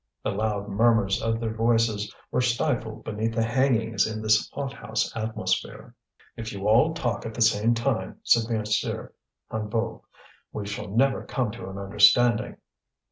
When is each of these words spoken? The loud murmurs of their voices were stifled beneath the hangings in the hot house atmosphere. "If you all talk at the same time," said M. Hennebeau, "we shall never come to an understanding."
The 0.23 0.31
loud 0.31 0.67
murmurs 0.67 1.21
of 1.21 1.39
their 1.39 1.53
voices 1.53 2.11
were 2.31 2.41
stifled 2.41 3.03
beneath 3.03 3.35
the 3.35 3.43
hangings 3.43 4.07
in 4.07 4.19
the 4.23 4.47
hot 4.51 4.73
house 4.73 5.15
atmosphere. 5.15 5.93
"If 6.35 6.51
you 6.51 6.67
all 6.67 6.95
talk 6.95 7.23
at 7.23 7.35
the 7.35 7.41
same 7.43 7.75
time," 7.75 8.19
said 8.23 8.51
M. 8.51 8.63
Hennebeau, 9.51 10.01
"we 10.51 10.65
shall 10.65 10.87
never 10.87 11.23
come 11.23 11.51
to 11.51 11.69
an 11.69 11.77
understanding." 11.77 12.57